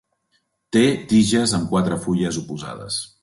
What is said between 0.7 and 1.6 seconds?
Té tiges